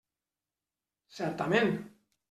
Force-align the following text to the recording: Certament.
Certament. 1.19 1.73